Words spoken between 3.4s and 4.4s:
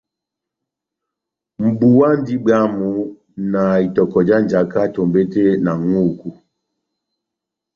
na itɔkɔ já